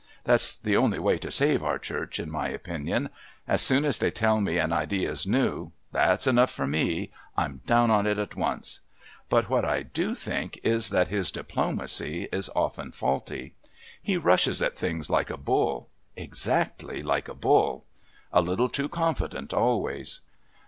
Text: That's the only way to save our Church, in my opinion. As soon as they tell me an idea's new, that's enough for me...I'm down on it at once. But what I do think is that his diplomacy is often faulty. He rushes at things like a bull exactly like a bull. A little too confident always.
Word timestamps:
That's 0.23 0.57
the 0.57 0.75
only 0.75 0.97
way 0.97 1.19
to 1.19 1.29
save 1.29 1.61
our 1.61 1.77
Church, 1.77 2.19
in 2.19 2.31
my 2.31 2.47
opinion. 2.49 3.11
As 3.47 3.61
soon 3.61 3.85
as 3.85 3.99
they 3.99 4.09
tell 4.09 4.41
me 4.41 4.57
an 4.57 4.73
idea's 4.73 5.27
new, 5.27 5.73
that's 5.91 6.25
enough 6.25 6.49
for 6.49 6.65
me...I'm 6.65 7.61
down 7.67 7.91
on 7.91 8.07
it 8.07 8.17
at 8.17 8.35
once. 8.35 8.79
But 9.29 9.47
what 9.47 9.63
I 9.63 9.83
do 9.83 10.15
think 10.15 10.59
is 10.63 10.89
that 10.89 11.09
his 11.09 11.29
diplomacy 11.29 12.27
is 12.31 12.49
often 12.55 12.91
faulty. 12.91 13.53
He 14.01 14.17
rushes 14.17 14.59
at 14.59 14.75
things 14.75 15.07
like 15.11 15.29
a 15.29 15.37
bull 15.37 15.87
exactly 16.15 17.03
like 17.03 17.27
a 17.29 17.35
bull. 17.35 17.85
A 18.33 18.41
little 18.41 18.69
too 18.69 18.89
confident 18.89 19.53
always. 19.53 20.21